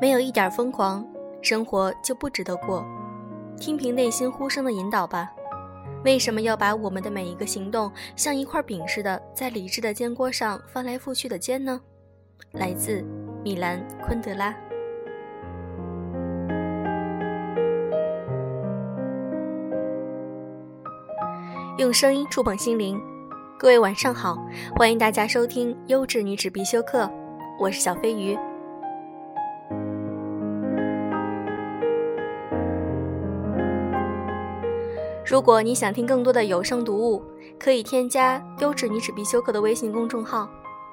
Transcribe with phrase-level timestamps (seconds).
[0.00, 1.04] 没有一点疯狂，
[1.42, 2.86] 生活就不值得过。
[3.56, 5.28] 听凭内心呼声的引导吧。
[6.04, 11.80] 为什么要把我们的每一个行动像一块饼似的，在理智的煎锅上翻来覆去的煎呢？
[12.52, 13.04] 来自
[13.42, 14.54] 米兰·昆德拉。
[21.78, 23.00] 用声音触碰心灵，
[23.56, 24.36] 各位晚上好，
[24.74, 27.08] 欢迎大家收听优质女子必修课，
[27.56, 28.36] 我是小飞鱼。
[35.24, 37.22] 如果你想听更多的有声读物，
[37.60, 40.50] 可以添加“优质女子必修课”的微信公众号，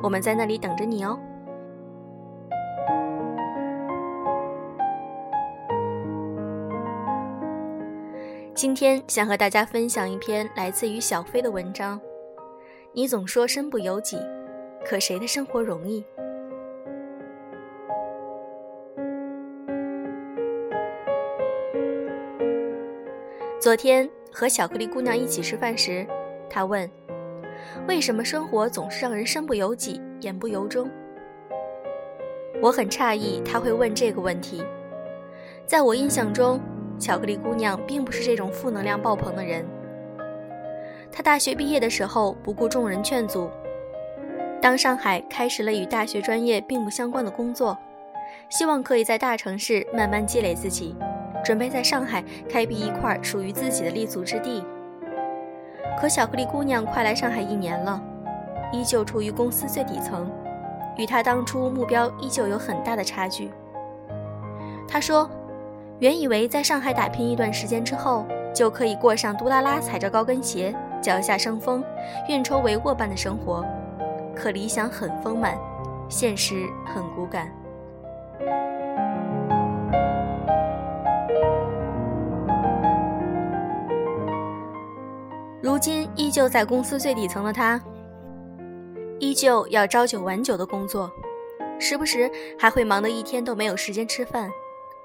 [0.00, 1.18] 我们在那里等着你哦。
[8.58, 12.00] 今天想和大家分享一篇来自于小飞的文章。
[12.92, 14.18] 你总说身不由己，
[14.84, 16.04] 可谁的生活容易？
[23.60, 26.04] 昨天和巧克力姑娘一起吃饭时，
[26.50, 26.90] 她问
[27.86, 30.90] ：“为什么生活总是让人身不由己、言不由衷？”
[32.60, 34.64] 我很诧异她会问这个问题。
[35.64, 36.60] 在我印象中，
[36.98, 39.64] 巧克力姑娘并不是这种负能量爆棚的人。
[41.10, 43.50] 她大学毕业的时候不顾众人劝阻，
[44.60, 47.76] 当上海开始了与大学专业并不相关的工作，
[48.48, 50.96] 希望可以在大城市慢慢积累自己。
[51.44, 54.62] 准备在上海开辟一块属于自己的立足之地。
[55.98, 58.02] 可巧克力姑娘快来上海一年了，
[58.72, 60.30] 依旧处于公司最底层，
[60.98, 63.50] 与她当初目标依旧有很大的差距。
[64.86, 65.30] 她说
[66.00, 71.82] ：“原以为在上海打拼一段时间之后，就可以过上杜拉拉踩着高跟鞋、脚下生风、
[72.28, 73.64] 运筹帷幄般的生活，
[74.34, 75.58] 可理想很丰满，
[76.08, 77.52] 现实很骨感。”
[85.60, 87.80] 如今依旧在公司最底层的他，
[89.18, 91.10] 依旧要朝九晚九的工作，
[91.80, 94.48] 时不时还会忙得一天都没有时间吃饭。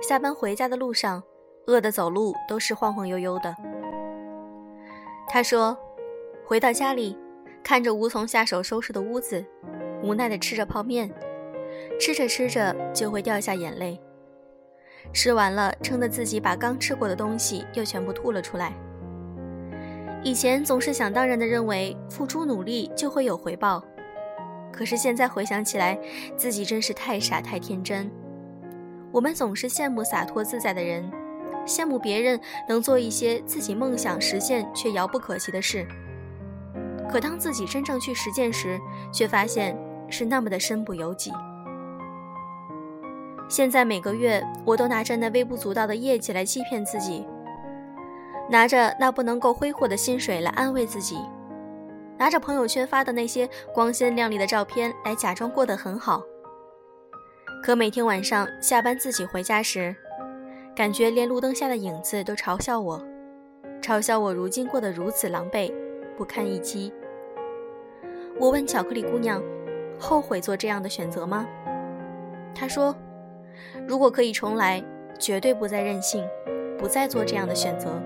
[0.00, 1.22] 下班回家的路上，
[1.66, 3.54] 饿得走路都是晃晃悠悠的。
[5.28, 5.76] 他说
[6.46, 7.18] ：“回到家里，
[7.62, 9.44] 看着无从下手收拾的屋子，
[10.02, 11.12] 无奈地吃着泡面，
[12.00, 14.00] 吃着吃着就会掉下眼泪。
[15.12, 18.72] 吃完了，撑得自己把刚吃过的东西又全部吐了出来。”
[20.24, 23.84] 以前总是想当然的认为付出努力就会有回报，
[24.72, 25.98] 可是现在回想起来，
[26.36, 28.10] 自己真是太傻太天真。
[29.10, 31.10] 我们总是羡慕洒脱自在的人，
[31.66, 32.38] 羡慕别人
[32.68, 35.86] 能做一些自己梦想实现却遥不可及的事。
[37.10, 38.78] 可当自己真正去实践时，
[39.10, 39.76] 却发现
[40.10, 41.32] 是那么的身不由己。
[43.48, 47.26] 现在每个月我都拿着那微不足道的业绩来欺骗自己。
[48.50, 51.18] 拿着那不能够挥霍的薪水来安慰自己，
[52.18, 56.22] 拿着朋友圈发的那些光鲜亮丽的照片来假装过得很好。
[57.68, 59.94] 可每天晚上下班自己回家时，
[60.74, 62.98] 感觉连路灯下的影子都嘲笑我，
[63.82, 65.70] 嘲笑我如今过得如此狼狈，
[66.16, 66.90] 不堪一击。
[68.40, 69.42] 我问巧克力姑娘
[70.00, 71.46] ：“后悔做这样的选择吗？”
[72.56, 72.96] 她说
[73.86, 74.82] ：“如果可以重来，
[75.18, 76.26] 绝对不再任性，
[76.78, 78.00] 不再做这样的选择。”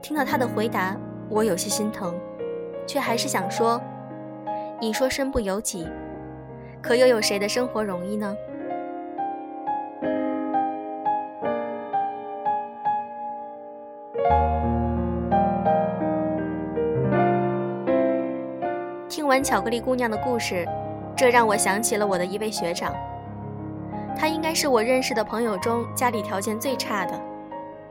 [0.00, 0.96] 听到他的回答，
[1.28, 2.18] 我有些心疼，
[2.86, 3.78] 却还是想说
[4.80, 5.86] ：“你说身不由己，
[6.82, 8.36] 可又有谁的生活容易呢？”
[19.08, 20.66] 听完巧克力姑娘的故事，
[21.16, 22.94] 这让我想起了我的一位学长，
[24.16, 27.20] 他应该是我认识的朋友中家里条件最差的，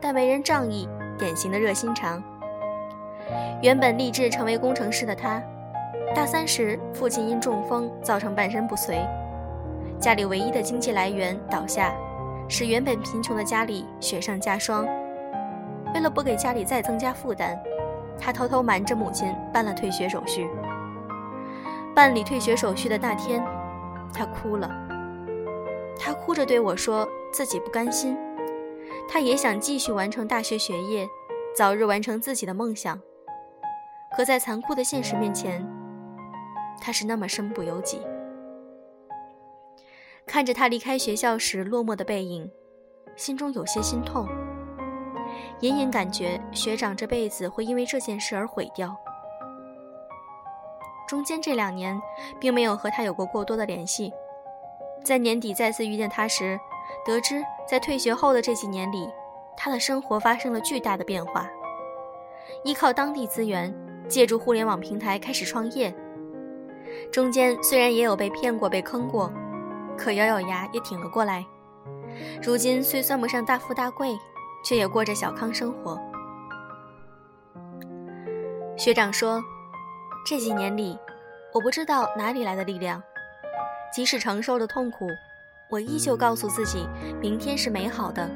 [0.02, 0.88] 但为人仗义。
[1.20, 2.24] 典型的热心肠。
[3.62, 5.44] 原本立志成为工程师的他，
[6.16, 9.06] 大三时父亲因中风造成半身不遂，
[10.00, 11.94] 家里唯一的经济来源倒下，
[12.48, 14.88] 使原本贫穷的家里雪上加霜。
[15.94, 17.58] 为了不给家里再增加负担，
[18.20, 20.48] 他偷偷瞒着母亲办了退学手续。
[21.96, 23.44] 办理退学手续的那天，
[24.14, 24.70] 他哭了。
[26.00, 28.18] 他哭着对我说：“自己不甘心。”
[29.10, 31.08] 他也想继续完成大学学业，
[31.56, 33.00] 早日完成自己的梦想。
[34.16, 35.68] 可在残酷的现实面前，
[36.80, 38.02] 他是那么身不由己。
[40.26, 42.52] 看着他离开学校时落寞的背影，
[43.16, 44.28] 心中有些心痛。
[45.62, 48.96] 隐隐感觉学长这辈子会因为这件事而毁掉。
[51.08, 52.00] 中间这两年，
[52.40, 54.14] 并没有和他有过过多的联系。
[55.04, 56.60] 在年底再次遇见他时，
[57.06, 59.10] 得知在退学后的这几年里，
[59.58, 61.50] 他的生活发生了巨大的变化。
[62.64, 63.74] 依靠当地资源，
[64.08, 65.94] 借助互联网平台开始创业。
[67.12, 69.32] 中间虽然也有被骗过、被坑过，
[69.98, 71.46] 可咬咬牙也挺了过来。
[72.44, 74.18] 如今虽算不上大富大贵，
[74.64, 76.00] 却也过着小康生活。
[78.78, 79.44] 学长说，
[80.26, 80.98] 这几年里，
[81.54, 83.02] 我不知道哪里来的力量，
[83.94, 85.08] 即使承受了痛苦，
[85.70, 86.88] 我依旧告诉自己，
[87.20, 88.30] 明天是美好的，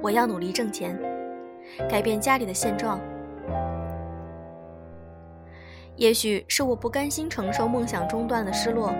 [0.00, 0.98] 我要努力挣钱，
[1.90, 3.00] 改变家里的现状。
[6.02, 8.92] 也许是我不甘心承受梦想中断的失落，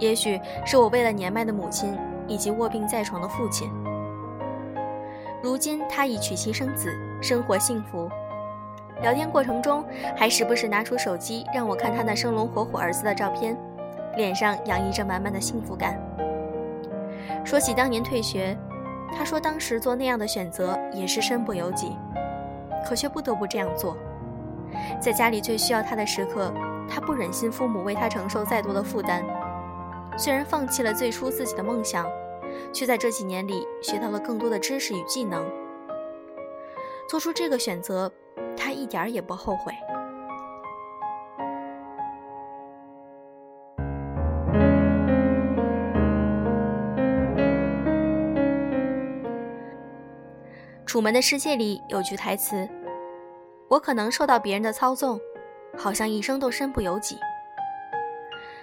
[0.00, 1.96] 也许是我为了年迈的母亲
[2.26, 3.70] 以及卧病在床的父亲。
[5.40, 6.92] 如今他已娶妻生子，
[7.22, 8.10] 生活幸福。
[9.00, 9.84] 聊天过程中，
[10.16, 13.56] 还时不时拿出手机让我看他那生龙活虎儿子的照片，
[14.16, 15.96] 脸上洋溢着满满的幸福感。
[17.44, 18.58] 说起当年退学，
[19.16, 21.96] 他说当时做那样的选择也是身不由己，
[22.84, 23.96] 可却不得不这样做。
[25.00, 26.52] 在家里最需要他的时刻，
[26.88, 29.24] 他不忍心父母为他承受再多的负担。
[30.16, 32.06] 虽然放弃了最初自己的梦想，
[32.72, 35.44] 却在这几年里学到了更多的知识与技能。
[37.08, 38.10] 做出这个选择，
[38.56, 39.72] 他一点儿也不后悔。
[50.86, 52.68] 《楚门的世界》里有句台词。
[53.74, 55.20] 我可能受到别人的操纵，
[55.76, 57.18] 好像一生都身不由己。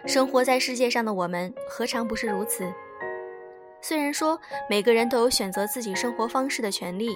[0.06, 2.72] 生活在世界上的我们，何尝不是如此？
[3.82, 7.10] 虽然说每个人都有选择自己生活方式的权利，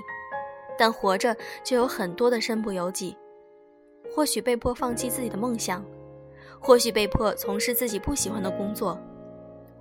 [0.78, 1.34] 但活着
[1.64, 3.18] 就有很多的身不由己。
[4.14, 5.82] 或许被迫放弃自己的梦想，
[6.60, 9.00] 或许被迫从事自己不喜欢的工作，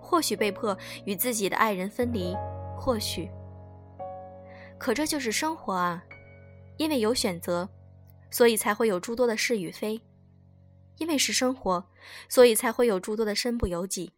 [0.01, 2.33] 或许被迫与自己的爱人分离，
[2.79, 3.29] 或许……
[4.79, 6.05] 可这就是生活啊，
[6.77, 7.69] 因为有选择。
[8.35, 10.01] 所以才会有诸多的是与非，
[10.97, 11.87] 因为是生活，
[12.29, 14.13] 所以才会有诸多的身不由己。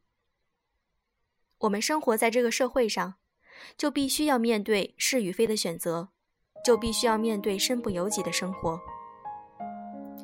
[1.58, 3.16] 我们生活在这个社会上，
[3.76, 6.08] 就必须要面对是与非的选择，
[6.64, 8.80] 就必须要面对身不由己的生活。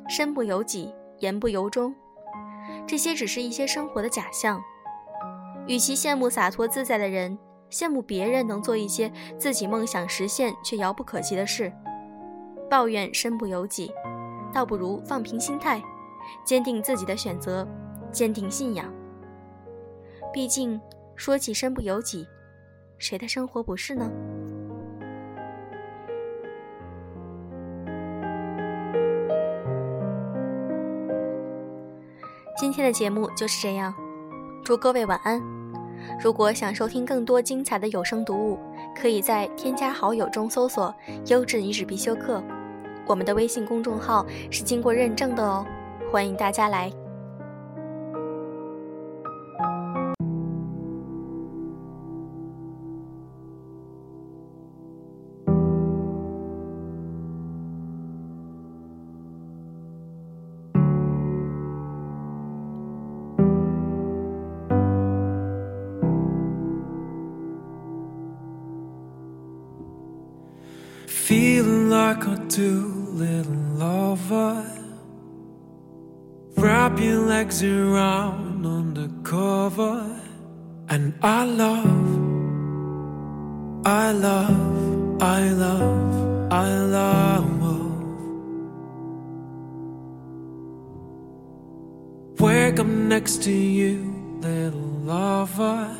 [0.09, 1.93] 身不由己，言不由衷，
[2.87, 4.59] 这些只是一些生活的假象。
[5.67, 7.37] 与其羡慕洒脱自在的人，
[7.69, 11.71] 羡慕别人能做一些自己梦想实现却遥不可及的事。
[12.73, 13.93] 抱怨身不由己，
[14.51, 15.79] 倒不如放平心态，
[16.43, 17.67] 坚定自己的选择，
[18.11, 18.91] 坚定信仰。
[20.33, 20.81] 毕竟，
[21.15, 22.27] 说起身不由己，
[22.97, 24.09] 谁的生活不是呢？
[32.57, 33.93] 今天的节目就是这样，
[34.63, 35.39] 祝各位晚安。
[36.19, 38.57] 如果想收听更多精彩的有声读物，
[38.99, 40.91] 可以在添加好友中搜索
[41.29, 42.43] “优质女子必修课”。
[43.05, 45.65] 我们的微信公众号是经过认证的哦，
[46.11, 46.91] 欢迎大家来。
[71.25, 74.65] Feeling like a two little lover.
[76.57, 80.19] Wrap your legs around under cover.
[80.89, 81.85] And I love,
[83.85, 87.23] I love, I love, I love.
[92.39, 95.95] Wake up next to you, little lover.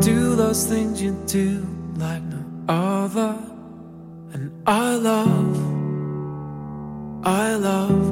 [0.00, 1.64] Do those things you do
[1.96, 3.53] like no other.
[4.34, 5.84] And I love,
[7.24, 8.03] I love,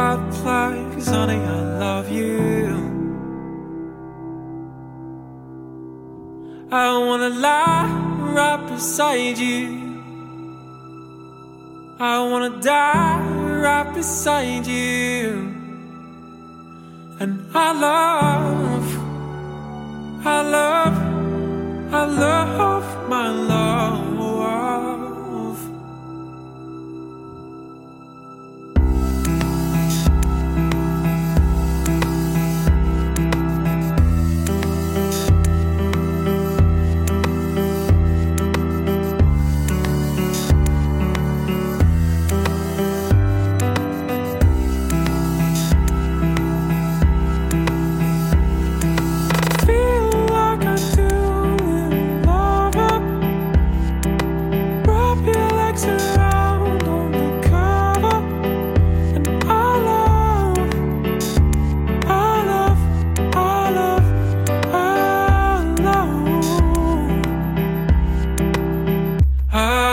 [0.00, 1.40] wild place, honey.
[1.56, 2.30] I love you.
[6.84, 7.90] I wanna lie
[8.36, 9.66] right beside you.
[12.12, 13.20] I wanna die
[13.64, 15.24] right beside you.
[17.22, 17.32] And
[17.66, 18.88] I love,
[20.36, 20.96] I love,
[22.00, 22.90] I love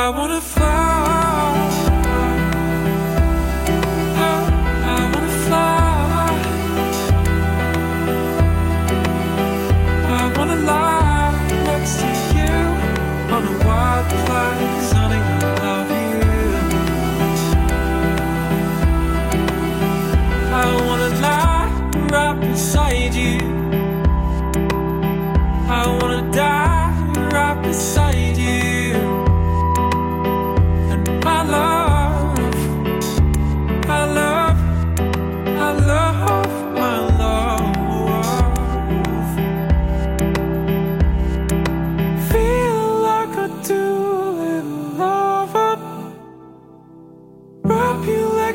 [0.08, 0.57] I wanna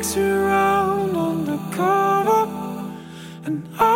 [0.03, 2.49] sticks around on the cover,
[3.45, 3.92] and I.